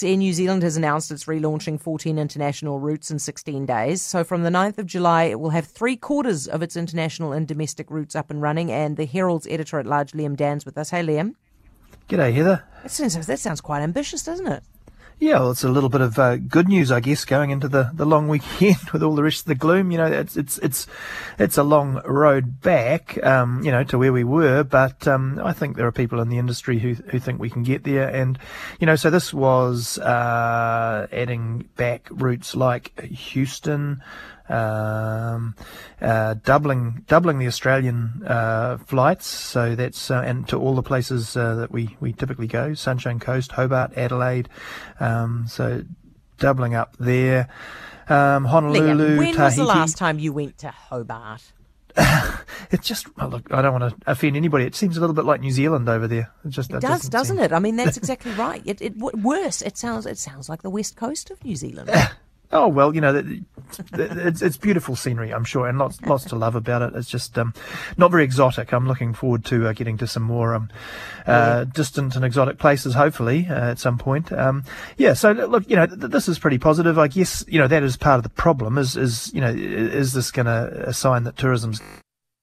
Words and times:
Air 0.00 0.16
New 0.16 0.32
Zealand 0.32 0.62
has 0.62 0.78
announced 0.78 1.10
it's 1.10 1.26
relaunching 1.26 1.78
14 1.78 2.18
international 2.18 2.78
routes 2.78 3.10
in 3.10 3.18
16 3.18 3.66
days. 3.66 4.00
So 4.00 4.24
from 4.24 4.42
the 4.42 4.48
9th 4.48 4.78
of 4.78 4.86
July, 4.86 5.24
it 5.24 5.38
will 5.38 5.50
have 5.50 5.66
three 5.66 5.96
quarters 5.96 6.48
of 6.48 6.62
its 6.62 6.76
international 6.78 7.32
and 7.32 7.46
domestic 7.46 7.90
routes 7.90 8.16
up 8.16 8.30
and 8.30 8.40
running. 8.40 8.72
And 8.72 8.96
the 8.96 9.04
Herald's 9.04 9.46
editor 9.46 9.78
at 9.78 9.84
large, 9.84 10.12
Liam 10.12 10.34
Dann's, 10.34 10.64
with 10.64 10.78
us. 10.78 10.88
Hey, 10.88 11.04
Liam. 11.04 11.34
G'day, 12.08 12.32
Heather. 12.32 12.64
That 12.82 12.90
sounds, 12.90 13.26
that 13.26 13.38
sounds 13.38 13.60
quite 13.60 13.82
ambitious, 13.82 14.22
doesn't 14.22 14.46
it? 14.46 14.62
Yeah, 15.22 15.38
well, 15.38 15.52
it's 15.52 15.62
a 15.62 15.68
little 15.68 15.88
bit 15.88 16.00
of 16.00 16.18
uh, 16.18 16.34
good 16.34 16.66
news, 16.68 16.90
I 16.90 16.98
guess, 16.98 17.24
going 17.24 17.50
into 17.50 17.68
the, 17.68 17.92
the 17.94 18.04
long 18.04 18.26
weekend 18.26 18.90
with 18.92 19.04
all 19.04 19.14
the 19.14 19.22
rest 19.22 19.42
of 19.42 19.46
the 19.46 19.54
gloom. 19.54 19.92
You 19.92 19.98
know, 19.98 20.06
it's 20.06 20.36
it's 20.36 20.58
it's 20.58 20.88
it's 21.38 21.56
a 21.56 21.62
long 21.62 22.02
road 22.04 22.60
back, 22.60 23.24
um, 23.24 23.62
you 23.62 23.70
know, 23.70 23.84
to 23.84 23.98
where 23.98 24.12
we 24.12 24.24
were. 24.24 24.64
But 24.64 25.06
um, 25.06 25.40
I 25.40 25.52
think 25.52 25.76
there 25.76 25.86
are 25.86 25.92
people 25.92 26.18
in 26.20 26.28
the 26.28 26.38
industry 26.38 26.80
who 26.80 26.94
who 26.94 27.20
think 27.20 27.38
we 27.38 27.50
can 27.50 27.62
get 27.62 27.84
there. 27.84 28.08
And 28.08 28.36
you 28.80 28.86
know, 28.88 28.96
so 28.96 29.10
this 29.10 29.32
was 29.32 29.96
uh, 29.98 31.06
adding 31.12 31.68
back 31.76 32.08
routes 32.10 32.56
like 32.56 33.00
Houston, 33.02 34.02
um, 34.52 35.54
uh, 36.00 36.34
doubling 36.34 37.04
doubling 37.08 37.38
the 37.38 37.46
Australian 37.46 38.22
uh, 38.26 38.78
flights. 38.78 39.26
So 39.26 39.74
that's 39.74 40.10
uh, 40.10 40.22
and 40.24 40.46
to 40.48 40.58
all 40.58 40.74
the 40.74 40.82
places 40.82 41.36
uh, 41.36 41.54
that 41.56 41.70
we 41.70 41.96
we 42.00 42.12
typically 42.12 42.46
go: 42.46 42.74
Sunshine 42.74 43.18
Coast, 43.18 43.52
Hobart, 43.52 43.92
Adelaide. 43.96 44.48
Um, 45.00 45.46
so 45.48 45.84
doubling 46.38 46.74
up 46.74 46.96
there. 46.98 47.48
Um, 48.08 48.44
Honolulu, 48.44 49.16
when 49.16 49.34
Tahiti. 49.34 49.38
was 49.38 49.56
the 49.56 49.64
last 49.64 49.96
time 49.96 50.18
you 50.18 50.32
went 50.32 50.58
to 50.58 50.70
Hobart? 50.70 51.52
It's 52.70 52.88
just 52.88 53.14
well, 53.18 53.28
look. 53.28 53.52
I 53.52 53.60
don't 53.60 53.78
want 53.78 53.94
to 53.94 54.10
offend 54.10 54.34
anybody. 54.34 54.64
It 54.64 54.74
seems 54.74 54.96
a 54.96 55.00
little 55.00 55.14
bit 55.14 55.26
like 55.26 55.42
New 55.42 55.50
Zealand 55.50 55.90
over 55.90 56.08
there. 56.08 56.32
It 56.42 56.48
just 56.48 56.70
It 56.70 56.80
does, 56.80 57.02
doesn't 57.02 57.38
it? 57.38 57.52
I 57.52 57.58
mean, 57.58 57.76
that's 57.76 57.98
exactly 57.98 58.32
right. 58.32 58.62
It, 58.64 58.80
it 58.80 58.96
worse. 58.96 59.60
It 59.60 59.76
sounds 59.76 60.06
it 60.06 60.16
sounds 60.16 60.48
like 60.48 60.62
the 60.62 60.70
west 60.70 60.96
coast 60.96 61.30
of 61.30 61.44
New 61.44 61.54
Zealand. 61.54 61.90
Oh 62.52 62.68
well, 62.68 62.94
you 62.94 63.00
know, 63.00 63.24
it's 63.94 64.42
it's 64.42 64.56
beautiful 64.58 64.94
scenery, 64.94 65.32
I'm 65.32 65.44
sure, 65.44 65.66
and 65.66 65.78
lots 65.78 66.00
lots 66.02 66.24
to 66.26 66.36
love 66.36 66.54
about 66.54 66.82
it. 66.82 66.94
It's 66.94 67.08
just 67.08 67.38
um, 67.38 67.54
not 67.96 68.10
very 68.10 68.24
exotic. 68.24 68.72
I'm 68.72 68.86
looking 68.86 69.14
forward 69.14 69.44
to 69.46 69.68
uh, 69.68 69.72
getting 69.72 69.96
to 69.98 70.06
some 70.06 70.22
more 70.22 70.54
um, 70.54 70.68
uh, 71.26 71.64
distant 71.64 72.14
and 72.14 72.24
exotic 72.24 72.58
places, 72.58 72.94
hopefully 72.94 73.46
uh, 73.48 73.70
at 73.70 73.78
some 73.78 73.96
point. 73.96 74.30
Um, 74.32 74.64
yeah, 74.98 75.14
so 75.14 75.32
look, 75.32 75.68
you 75.70 75.76
know, 75.76 75.86
th- 75.86 75.98
this 76.10 76.28
is 76.28 76.38
pretty 76.38 76.58
positive. 76.58 76.98
I 76.98 77.08
guess 77.08 77.42
you 77.48 77.58
know 77.58 77.68
that 77.68 77.82
is 77.82 77.96
part 77.96 78.18
of 78.18 78.22
the 78.22 78.28
problem. 78.28 78.76
Is 78.76 78.96
is 78.96 79.32
you 79.32 79.40
know, 79.40 79.50
is 79.50 80.12
this 80.12 80.30
going 80.30 80.46
to 80.46 80.88
a 80.88 80.92
sign 80.92 81.24
that 81.24 81.38
tourism's 81.38 81.80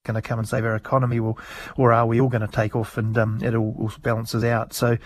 going 0.09 0.21
to 0.21 0.27
come 0.27 0.39
and 0.39 0.47
save 0.47 0.65
our 0.65 0.75
economy, 0.75 1.19
or, 1.19 1.35
or 1.77 1.93
are 1.93 2.05
we 2.05 2.19
all 2.19 2.29
going 2.29 2.41
to 2.41 2.47
take 2.47 2.75
off 2.75 2.97
and 2.97 3.17
um, 3.17 3.39
it 3.43 3.53
all, 3.53 3.75
all 3.79 3.91
balances 4.01 4.43
out? 4.43 4.73
So, 4.73 4.97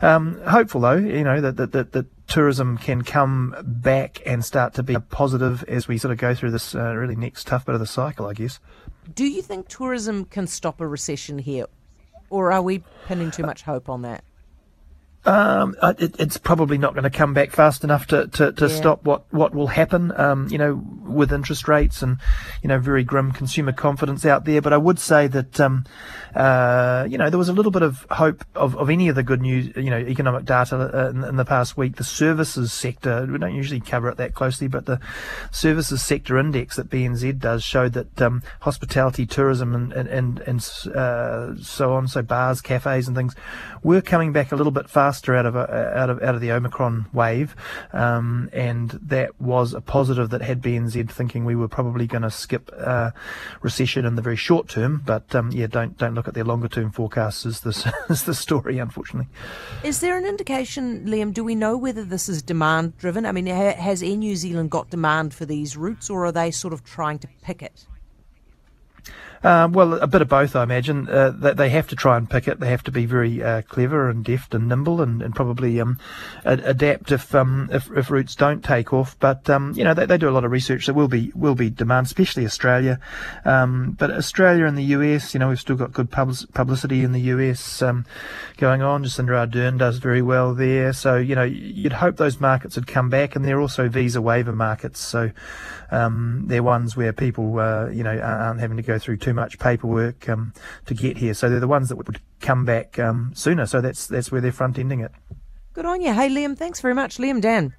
um, 0.00 0.40
hopeful 0.42 0.80
though, 0.80 0.96
you 0.96 1.24
know 1.24 1.40
that, 1.40 1.56
that 1.56 1.72
that 1.72 1.92
that 1.92 2.06
tourism 2.28 2.78
can 2.78 3.02
come 3.02 3.54
back 3.62 4.22
and 4.24 4.44
start 4.44 4.74
to 4.74 4.82
be 4.82 4.96
positive 5.10 5.64
as 5.64 5.88
we 5.88 5.98
sort 5.98 6.12
of 6.12 6.18
go 6.18 6.34
through 6.34 6.52
this 6.52 6.74
uh, 6.74 6.94
really 6.94 7.16
next 7.16 7.46
tough 7.46 7.66
bit 7.66 7.74
of 7.74 7.80
the 7.80 7.86
cycle, 7.86 8.26
I 8.26 8.34
guess. 8.34 8.60
Do 9.14 9.26
you 9.26 9.42
think 9.42 9.68
tourism 9.68 10.24
can 10.24 10.46
stop 10.46 10.80
a 10.80 10.86
recession 10.86 11.38
here, 11.38 11.66
or 12.30 12.52
are 12.52 12.62
we 12.62 12.82
pinning 13.06 13.30
too 13.30 13.42
much 13.42 13.62
hope 13.62 13.88
on 13.88 14.02
that? 14.02 14.22
Um, 15.24 15.76
uh, 15.80 15.94
it, 16.00 16.16
it's 16.18 16.36
probably 16.36 16.78
not 16.78 16.94
going 16.94 17.04
to 17.04 17.10
come 17.10 17.32
back 17.32 17.52
fast 17.52 17.84
enough 17.84 18.08
to, 18.08 18.26
to, 18.26 18.50
to 18.52 18.66
Yeah. 18.66 18.74
stop 18.74 19.04
what, 19.04 19.22
what 19.32 19.54
will 19.54 19.68
happen, 19.68 20.12
um, 20.18 20.48
you 20.50 20.58
know, 20.58 20.82
with 21.04 21.32
interest 21.32 21.68
rates 21.68 22.02
and, 22.02 22.16
you 22.60 22.66
know, 22.68 22.80
very 22.80 23.04
grim 23.04 23.30
consumer 23.30 23.70
confidence 23.70 24.26
out 24.26 24.46
there. 24.46 24.60
But 24.60 24.72
I 24.72 24.78
would 24.78 24.98
say 24.98 25.28
that, 25.28 25.60
um, 25.60 25.84
uh, 26.34 27.06
you 27.08 27.18
know, 27.18 27.30
there 27.30 27.38
was 27.38 27.48
a 27.48 27.52
little 27.52 27.70
bit 27.70 27.82
of 27.82 28.04
hope 28.10 28.44
of, 28.56 28.76
of 28.76 28.90
any 28.90 29.08
of 29.08 29.14
the 29.14 29.22
good 29.22 29.40
news, 29.40 29.72
you 29.76 29.90
know, 29.90 29.98
economic 29.98 30.44
data 30.44 30.76
uh, 30.76 31.10
in, 31.10 31.22
in 31.22 31.36
the 31.36 31.44
past 31.44 31.76
week. 31.76 31.96
The 31.96 32.04
services 32.04 32.72
sector, 32.72 33.24
we 33.30 33.38
don't 33.38 33.54
usually 33.54 33.78
cover 33.80 34.08
it 34.08 34.16
that 34.16 34.34
closely, 34.34 34.66
but 34.66 34.86
the 34.86 34.98
services 35.52 36.02
sector 36.02 36.36
index 36.36 36.74
that 36.74 36.90
BNZ 36.90 37.38
does 37.38 37.62
showed 37.62 37.92
that, 37.92 38.20
um, 38.20 38.42
hospitality, 38.60 39.24
tourism 39.26 39.72
and, 39.72 39.92
and, 39.92 40.08
and, 40.08 40.40
and 40.40 40.96
uh, 40.96 41.54
so 41.62 41.92
on, 41.92 42.08
so 42.08 42.22
bars, 42.22 42.60
cafes 42.60 43.06
and 43.06 43.16
things 43.16 43.36
were 43.84 44.00
coming 44.00 44.32
back 44.32 44.50
a 44.50 44.56
little 44.56 44.72
bit 44.72 44.90
faster 44.90 45.11
out 45.28 45.46
of 45.46 45.56
a, 45.56 45.92
out 45.96 46.10
of 46.10 46.22
out 46.22 46.34
of 46.34 46.40
the 46.40 46.52
Omicron 46.52 47.06
wave, 47.12 47.54
um, 47.92 48.48
and 48.52 48.90
that 49.02 49.40
was 49.40 49.74
a 49.74 49.80
positive 49.80 50.30
that 50.30 50.42
had 50.42 50.62
BNZ 50.62 51.10
thinking 51.10 51.44
we 51.44 51.54
were 51.54 51.68
probably 51.68 52.06
going 52.06 52.22
to 52.22 52.30
skip 52.30 52.70
uh, 52.76 53.10
recession 53.60 54.04
in 54.04 54.16
the 54.16 54.22
very 54.22 54.36
short 54.36 54.68
term. 54.68 55.02
But 55.04 55.34
um, 55.34 55.50
yeah, 55.52 55.66
don't 55.66 55.96
don't 55.96 56.14
look 56.14 56.28
at 56.28 56.34
their 56.34 56.44
longer 56.44 56.68
term 56.68 56.90
forecasts. 56.90 57.46
Is 57.46 57.60
this 57.60 57.86
is 58.10 58.24
the 58.24 58.34
story? 58.34 58.78
Unfortunately, 58.78 59.28
Is 59.82 60.00
there 60.00 60.16
an 60.16 60.24
indication, 60.24 61.06
Liam? 61.06 61.32
Do 61.32 61.44
we 61.44 61.54
know 61.54 61.76
whether 61.76 62.04
this 62.04 62.28
is 62.28 62.42
demand 62.42 62.96
driven? 62.98 63.26
I 63.26 63.32
mean, 63.32 63.46
ha- 63.46 63.74
has 63.76 64.02
Air 64.02 64.16
New 64.16 64.36
Zealand 64.36 64.70
got 64.70 64.90
demand 64.90 65.34
for 65.34 65.44
these 65.44 65.76
routes, 65.76 66.10
or 66.10 66.26
are 66.26 66.32
they 66.32 66.50
sort 66.50 66.72
of 66.72 66.84
trying 66.84 67.18
to 67.20 67.28
pick 67.42 67.62
it? 67.62 67.86
Um, 69.44 69.72
well, 69.72 69.94
a 69.94 70.06
bit 70.06 70.22
of 70.22 70.28
both, 70.28 70.54
I 70.54 70.62
imagine. 70.62 71.08
Uh, 71.08 71.30
they, 71.30 71.68
have 71.70 71.88
to 71.88 71.96
try 71.96 72.16
and 72.16 72.30
pick 72.30 72.46
it. 72.46 72.60
They 72.60 72.70
have 72.70 72.84
to 72.84 72.92
be 72.92 73.06
very 73.06 73.42
uh, 73.42 73.62
clever 73.62 74.08
and 74.08 74.24
deft 74.24 74.54
and 74.54 74.68
nimble, 74.68 75.00
and, 75.00 75.20
and 75.20 75.34
probably 75.34 75.80
um, 75.80 75.98
ad- 76.44 76.60
adapt 76.64 77.10
if, 77.10 77.34
um, 77.34 77.68
if 77.72 77.90
if 77.90 78.10
routes 78.10 78.36
don't 78.36 78.62
take 78.62 78.92
off. 78.92 79.18
But 79.18 79.50
um, 79.50 79.72
you 79.74 79.82
know, 79.82 79.94
they, 79.94 80.06
they 80.06 80.18
do 80.18 80.28
a 80.28 80.30
lot 80.30 80.44
of 80.44 80.52
research. 80.52 80.86
There 80.86 80.94
will 80.94 81.08
be 81.08 81.32
will 81.34 81.56
be 81.56 81.70
demand, 81.70 82.06
especially 82.06 82.46
Australia. 82.46 83.00
Um, 83.44 83.96
but 83.98 84.10
Australia 84.12 84.66
and 84.66 84.78
the 84.78 84.84
US, 84.84 85.34
you 85.34 85.40
know, 85.40 85.48
we've 85.48 85.60
still 85.60 85.76
got 85.76 85.92
good 85.92 86.10
public- 86.10 86.52
publicity 86.54 87.02
in 87.02 87.12
the 87.12 87.20
US 87.20 87.82
um, 87.82 88.06
going 88.58 88.82
on. 88.82 89.02
Jacinda 89.02 89.46
Ardern 89.46 89.76
does 89.76 89.98
very 89.98 90.22
well 90.22 90.54
there. 90.54 90.92
So 90.92 91.16
you 91.16 91.34
know, 91.34 91.42
you'd 91.42 91.94
hope 91.94 92.16
those 92.16 92.38
markets 92.40 92.76
would 92.76 92.86
come 92.86 93.10
back, 93.10 93.34
and 93.34 93.44
they're 93.44 93.60
also 93.60 93.88
visa 93.88 94.22
waiver 94.22 94.52
markets. 94.52 95.00
So 95.00 95.32
they're 95.90 96.62
ones 96.62 96.96
where 96.96 97.12
people, 97.12 97.58
uh, 97.58 97.88
you 97.88 98.04
know, 98.04 98.16
aren't 98.18 98.60
having 98.60 98.76
to 98.76 98.82
go 98.82 98.98
through 98.98 99.16
too 99.32 99.40
much 99.40 99.58
paperwork 99.58 100.28
um, 100.28 100.52
to 100.86 100.94
get 100.94 101.16
here. 101.16 101.34
So 101.34 101.48
they're 101.48 101.60
the 101.60 101.68
ones 101.68 101.88
that 101.88 101.96
would 101.96 102.20
come 102.40 102.64
back 102.64 102.98
um, 102.98 103.32
sooner. 103.34 103.66
So 103.66 103.80
that's 103.80 104.06
that's 104.06 104.30
where 104.30 104.40
they're 104.40 104.52
front 104.52 104.78
ending 104.78 105.00
it. 105.00 105.12
Good 105.72 105.86
on 105.86 106.02
you. 106.02 106.12
Hey, 106.12 106.28
Liam, 106.28 106.56
thanks 106.56 106.80
very 106.80 106.94
much. 106.94 107.16
Liam 107.16 107.40
Dann. 107.40 107.74